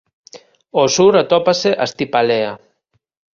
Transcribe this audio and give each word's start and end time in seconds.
Ao 0.77 0.85
sur 0.95 1.13
atópase 1.15 1.71
Astipalea. 1.85 2.51